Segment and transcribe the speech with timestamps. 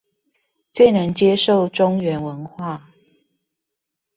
[0.73, 2.89] 最能接受中原文化